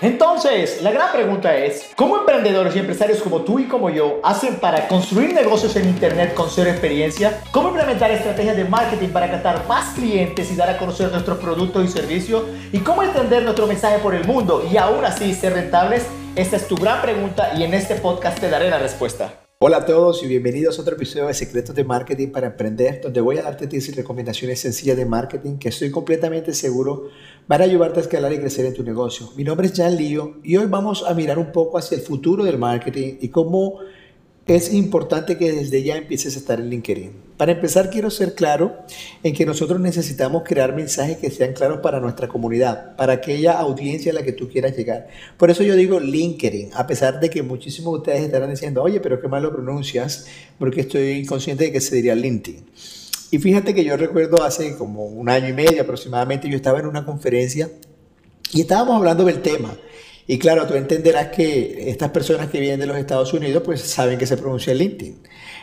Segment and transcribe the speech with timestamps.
[0.00, 4.54] Entonces, la gran pregunta es, ¿cómo emprendedores y empresarios como tú y como yo hacen
[4.60, 7.40] para construir negocios en Internet con cero experiencia?
[7.50, 11.84] ¿Cómo implementar estrategias de marketing para captar más clientes y dar a conocer nuestros productos
[11.84, 12.44] y servicios?
[12.70, 16.06] ¿Y cómo extender nuestro mensaje por el mundo y aún así ser rentables?
[16.36, 19.47] Esta es tu gran pregunta y en este podcast te daré la respuesta.
[19.60, 23.20] Hola a todos y bienvenidos a otro episodio de Secretos de Marketing para Emprender, donde
[23.20, 27.08] voy a darte tips y recomendaciones sencillas de marketing que estoy completamente seguro
[27.48, 29.32] van a ayudarte a escalar y crecer en tu negocio.
[29.34, 32.44] Mi nombre es Jan Lío y hoy vamos a mirar un poco hacia el futuro
[32.44, 33.80] del marketing y cómo
[34.48, 37.12] es importante que desde ya empieces a estar en LinkedIn.
[37.36, 38.78] Para empezar, quiero ser claro
[39.22, 44.10] en que nosotros necesitamos crear mensajes que sean claros para nuestra comunidad, para aquella audiencia
[44.10, 45.08] a la que tú quieras llegar.
[45.36, 49.00] Por eso yo digo LinkedIn, a pesar de que muchísimos de ustedes estarán diciendo, oye,
[49.00, 50.26] pero qué mal lo pronuncias,
[50.58, 52.64] porque estoy consciente de que se diría LinkedIn.
[53.30, 56.86] Y fíjate que yo recuerdo hace como un año y medio aproximadamente, yo estaba en
[56.86, 57.70] una conferencia
[58.54, 59.76] y estábamos hablando del tema.
[60.30, 64.18] Y claro, tú entenderás que estas personas que vienen de los Estados Unidos pues saben
[64.18, 65.22] que se pronuncia LinkedIn.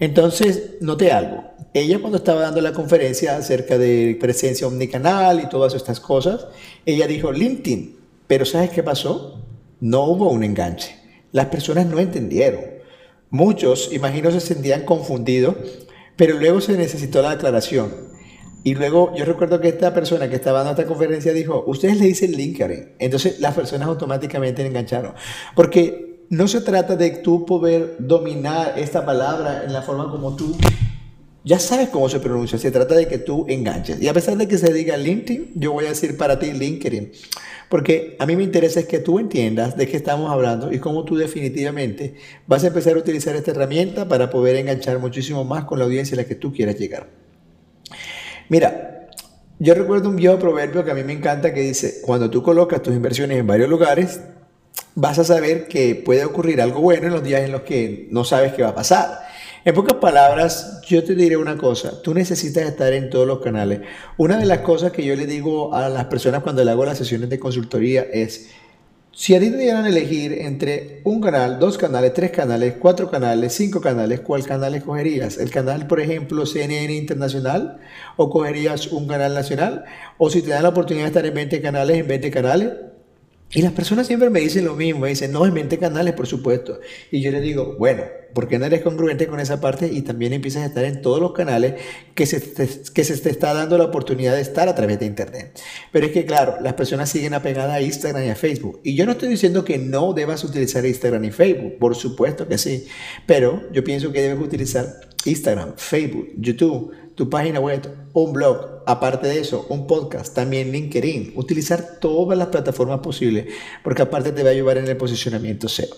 [0.00, 1.44] Entonces, noté algo.
[1.74, 6.46] Ella cuando estaba dando la conferencia acerca de presencia omnicanal y todas estas cosas,
[6.86, 7.96] ella dijo LinkedIn.
[8.26, 9.44] Pero ¿sabes qué pasó?
[9.80, 10.96] No hubo un enganche.
[11.32, 12.62] Las personas no entendieron.
[13.28, 15.56] Muchos, imagino, se sentían confundidos,
[16.16, 17.92] pero luego se necesitó la aclaración.
[18.66, 22.06] Y luego yo recuerdo que esta persona que estaba dando esta conferencia dijo, ustedes le
[22.06, 22.96] dicen LinkedIn.
[22.98, 25.14] Entonces las personas automáticamente engancharon.
[25.54, 30.56] Porque no se trata de tú poder dominar esta palabra en la forma como tú
[31.44, 32.58] ya sabes cómo se pronuncia.
[32.58, 34.02] Se trata de que tú enganches.
[34.02, 37.12] Y a pesar de que se diga LinkedIn, yo voy a decir para ti LinkedIn.
[37.68, 41.04] Porque a mí me interesa es que tú entiendas de qué estamos hablando y cómo
[41.04, 42.16] tú definitivamente
[42.48, 46.16] vas a empezar a utilizar esta herramienta para poder enganchar muchísimo más con la audiencia
[46.16, 47.25] a la que tú quieras llegar.
[48.48, 49.08] Mira,
[49.58, 52.82] yo recuerdo un viejo proverbio que a mí me encanta que dice, cuando tú colocas
[52.82, 54.20] tus inversiones en varios lugares,
[54.94, 58.24] vas a saber que puede ocurrir algo bueno en los días en los que no
[58.24, 59.20] sabes qué va a pasar.
[59.64, 63.80] En pocas palabras, yo te diré una cosa, tú necesitas estar en todos los canales.
[64.16, 66.98] Una de las cosas que yo le digo a las personas cuando le hago las
[66.98, 68.50] sesiones de consultoría es,
[69.16, 73.54] si a ti te dieran elegir entre un canal, dos canales, tres canales, cuatro canales,
[73.54, 75.38] cinco canales, ¿cuál canal escogerías?
[75.38, 77.78] ¿El canal, por ejemplo, CNN Internacional?
[78.16, 79.86] ¿O cogerías un canal nacional?
[80.18, 82.72] ¿O si te dan la oportunidad de estar en 20 canales, en 20 canales?
[83.52, 86.26] Y las personas siempre me dicen lo mismo, me dicen, no, en 20 canales, por
[86.26, 86.78] supuesto.
[87.10, 88.02] Y yo les digo, bueno,
[88.36, 91.20] ¿por qué no eres congruente con esa parte y también empiezas a estar en todos
[91.20, 91.76] los canales
[92.14, 95.06] que se, te, que se te está dando la oportunidad de estar a través de
[95.06, 95.58] Internet?
[95.90, 98.80] Pero es que, claro, las personas siguen apegadas a Instagram y a Facebook.
[98.84, 102.58] Y yo no estoy diciendo que no debas utilizar Instagram y Facebook, por supuesto que
[102.58, 102.86] sí.
[103.24, 104.84] Pero yo pienso que debes utilizar
[105.24, 111.32] Instagram, Facebook, YouTube, tu página web, un blog, aparte de eso, un podcast, también LinkedIn,
[111.36, 113.46] utilizar todas las plataformas posibles,
[113.82, 115.88] porque aparte te va a ayudar en el posicionamiento SEO.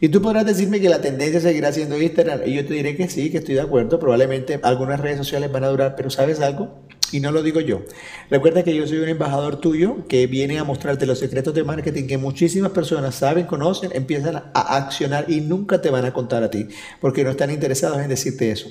[0.00, 3.08] Y tú podrás decirme que la tendencia seguirá siendo Instagram, y yo te diré que
[3.08, 6.82] sí, que estoy de acuerdo, probablemente algunas redes sociales van a durar, pero ¿sabes algo?
[7.12, 7.82] Y no lo digo yo.
[8.28, 12.06] Recuerda que yo soy un embajador tuyo que viene a mostrarte los secretos de marketing
[12.08, 16.50] que muchísimas personas saben, conocen, empiezan a accionar y nunca te van a contar a
[16.50, 16.66] ti,
[17.00, 18.68] porque no están interesados en decirte eso.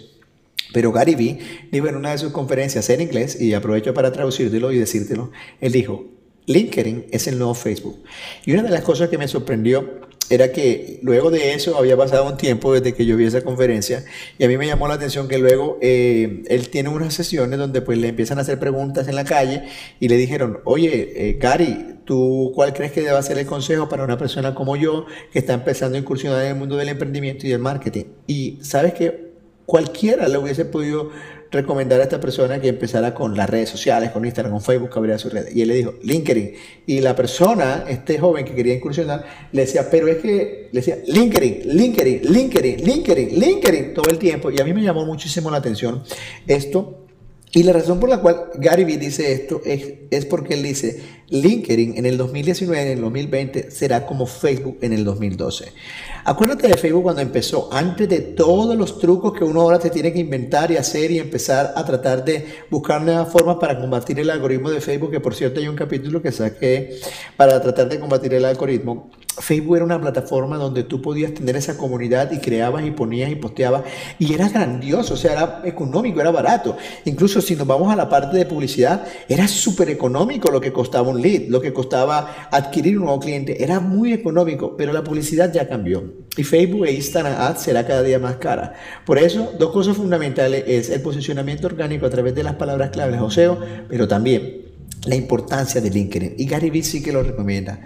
[0.73, 1.39] Pero Gary Vee
[1.71, 5.71] dijo en una de sus conferencias en inglés, y aprovecho para traducírtelo y decírtelo, él
[5.71, 6.05] dijo,
[6.47, 8.03] LinkedIn es el nuevo Facebook.
[8.45, 12.27] Y una de las cosas que me sorprendió era que luego de eso había pasado
[12.27, 14.03] un tiempo desde que yo vi esa conferencia
[14.37, 17.81] y a mí me llamó la atención que luego eh, él tiene unas sesiones donde
[17.81, 19.63] pues le empiezan a hacer preguntas en la calle
[19.99, 24.03] y le dijeron, oye, eh, Gary, ¿tú cuál crees que deba ser el consejo para
[24.03, 27.49] una persona como yo que está empezando a incursionar en el mundo del emprendimiento y
[27.49, 28.05] del marketing?
[28.27, 29.25] Y sabes que
[29.65, 31.09] Cualquiera le hubiese podido
[31.51, 34.99] recomendar a esta persona que empezara con las redes sociales, con Instagram, con Facebook, que
[34.99, 35.47] abriera su red.
[35.53, 36.53] Y él le dijo, LinkedIn.
[36.87, 40.97] Y la persona, este joven que quería incursionar, le decía, pero es que, le decía,
[41.07, 44.51] LinkedIn, LinkedIn, LinkedIn, LinkedIn, LinkedIn, todo el tiempo.
[44.51, 46.03] Y a mí me llamó muchísimo la atención
[46.47, 47.04] esto.
[47.51, 51.01] Y la razón por la cual Gary Vee dice esto es, es porque él dice,
[51.29, 55.71] LinkedIn en el 2019, en el 2020, será como Facebook en el 2012.
[56.25, 60.11] Acuérdate de Facebook cuando empezó, antes de todos los trucos que uno ahora te tiene
[60.11, 64.29] que inventar y hacer y empezar a tratar de buscar nuevas formas para combatir el
[64.29, 66.99] algoritmo de Facebook, que por cierto hay un capítulo que saqué
[67.37, 69.09] para tratar de combatir el algoritmo.
[69.37, 73.35] Facebook era una plataforma donde tú podías tener esa comunidad y creabas y ponías y
[73.35, 73.83] posteabas
[74.17, 76.77] y era grandioso, o sea, era económico, era barato.
[77.05, 81.09] Incluso si nos vamos a la parte de publicidad, era súper económico lo que costaba
[81.09, 85.51] un lead, lo que costaba adquirir un nuevo cliente, era muy económico, pero la publicidad
[85.51, 86.03] ya cambió.
[86.37, 88.73] Y Facebook e Instagram Ads será cada día más cara.
[89.05, 93.19] Por eso, dos cosas fundamentales es el posicionamiento orgánico a través de las palabras claves
[93.21, 94.64] o SEO, pero también
[95.05, 96.35] la importancia de LinkedIn.
[96.37, 97.79] Y Gary Vee sí que lo recomienda.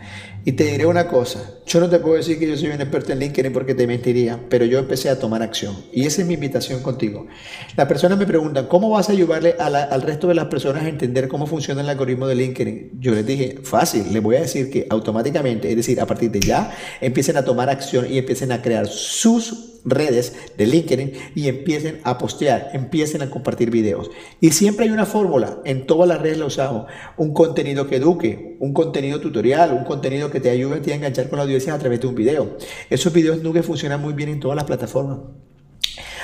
[0.46, 3.12] Y te diré una cosa, yo no te puedo decir que yo soy un experto
[3.12, 5.76] en LinkedIn porque te mentiría, pero yo empecé a tomar acción.
[5.92, 7.28] Y esa es mi invitación contigo.
[7.76, 11.28] Las personas me preguntan, ¿cómo vas a ayudarle al resto de las personas a entender
[11.28, 13.00] cómo funciona el algoritmo de LinkedIn?
[13.00, 16.40] Yo les dije, fácil, les voy a decir que automáticamente, es decir, a partir de
[16.40, 16.72] ya,
[17.02, 22.18] empiecen a tomar acción y empiecen a crear sus redes de LinkedIn y empiecen a
[22.18, 24.10] postear, empiecen a compartir videos.
[24.42, 26.86] Y siempre hay una fórmula, en todas las redes lo usamos,
[27.18, 30.96] un contenido que eduque, un contenido tutorial, un contenido que te ayude a, ti a
[30.96, 32.58] enganchar con la audiencia a través de un video.
[32.90, 35.20] Esos videos nunca funcionan muy bien en todas las plataformas.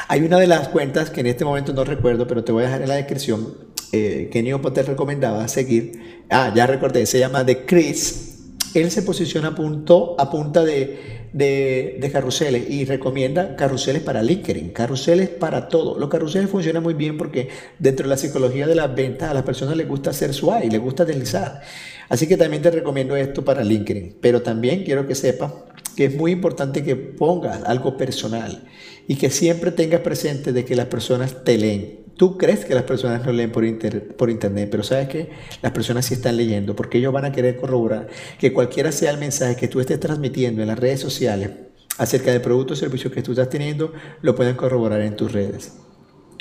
[0.07, 2.67] Hay una de las cuentas que en este momento no recuerdo, pero te voy a
[2.67, 3.55] dejar en la descripción,
[3.91, 6.23] eh, que Neo te recomendaba seguir.
[6.29, 8.33] Ah, ya recordé, se llama The Chris.
[8.75, 15.27] Él se posiciona punto, a punta de de, carruseles y recomienda carruseles para LinkedIn, carruseles
[15.27, 15.99] para todo.
[15.99, 19.43] Los carruseles funcionan muy bien porque dentro de la psicología de las ventas a las
[19.43, 21.61] personas les gusta hacer swipe, les gusta deslizar.
[22.07, 24.17] Así que también te recomiendo esto para LinkedIn.
[24.21, 25.51] Pero también quiero que sepas
[25.97, 28.63] que es muy importante que pongas algo personal
[29.05, 32.04] y que siempre tengas presente de que las personas te leen.
[32.17, 35.29] Tú crees que las personas no leen por, internet, pero sabes que
[35.61, 38.07] las personas sí están leyendo porque ellos van a querer corroborar
[38.39, 41.49] que cualquiera sea el mensaje que tú estés transmitiendo en las redes sociales
[41.97, 45.73] acerca de productos o servicios que tú estás teniendo, lo pueden corroborar en tus redes.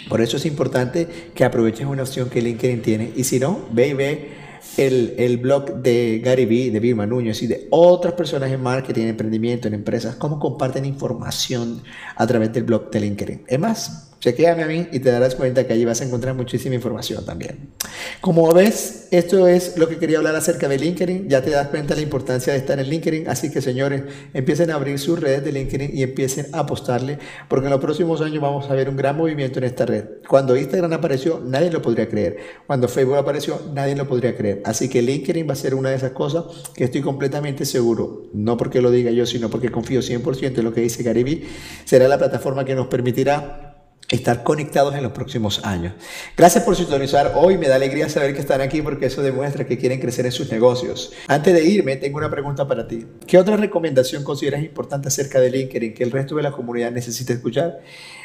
[0.09, 3.89] Por eso es importante que aproveches una opción que LinkedIn tiene y si no, ve
[3.89, 4.44] y ve
[4.77, 9.03] el, el, blog de Gary Vee, de Vilma Núñez y de otras personas en marketing,
[9.03, 11.83] en emprendimiento, en empresas, cómo comparten información
[12.17, 13.45] a través del blog de LinkedIn.
[13.47, 16.75] Es más, Chequéame a mí y te darás cuenta que allí vas a encontrar muchísima
[16.75, 17.69] información también.
[18.21, 21.29] Como ves, esto es lo que quería hablar acerca de LinkedIn.
[21.29, 23.29] Ya te das cuenta de la importancia de estar en LinkedIn.
[23.29, 24.03] Así que, señores,
[24.33, 27.19] empiecen a abrir sus redes de LinkedIn y empiecen a apostarle,
[27.49, 30.05] porque en los próximos años vamos a ver un gran movimiento en esta red.
[30.29, 32.39] Cuando Instagram apareció, nadie lo podría creer.
[32.67, 34.63] Cuando Facebook apareció, nadie lo podría creer.
[34.65, 38.57] Así que LinkedIn va a ser una de esas cosas que estoy completamente seguro, no
[38.57, 41.25] porque lo diga yo, sino porque confío 100% en lo que dice Gary
[41.85, 43.64] será la plataforma que nos permitirá
[44.11, 45.95] estar conectados en los próximos años.
[46.37, 49.79] Gracias por sintonizar hoy, me da alegría saber que están aquí porque eso demuestra que
[49.79, 51.13] quieren crecer en sus negocios.
[51.27, 53.07] Antes de irme, tengo una pregunta para ti.
[53.27, 57.33] ¿Qué otra recomendación consideras importante acerca de LinkedIn que el resto de la comunidad necesita
[57.33, 57.81] escuchar?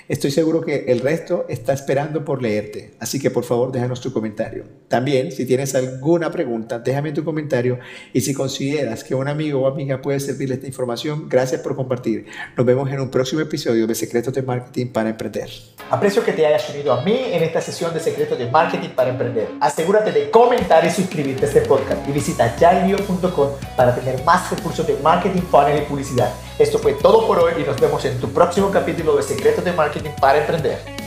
[0.09, 4.11] Estoy seguro que el resto está esperando por leerte, así que por favor déjanos tu
[4.11, 4.63] comentario.
[4.87, 7.77] También, si tienes alguna pregunta, déjame tu comentario
[8.11, 12.25] y si consideras que un amigo o amiga puede servirle esta información, gracias por compartir.
[12.57, 15.47] Nos vemos en un próximo episodio de Secretos de Marketing para Emprender.
[15.91, 19.11] Aprecio que te hayas unido a mí en esta sesión de Secretos de Marketing para
[19.11, 19.47] Emprender.
[19.59, 24.87] Asegúrate de comentar y suscribirte a este podcast y visita yarlio.com para tener más recursos
[24.87, 26.33] de marketing, funnel y publicidad.
[26.59, 29.71] Esto fue todo por hoy y nos vemos en tu próximo capítulo de Secretos de
[29.71, 30.98] Marketing para Emprender.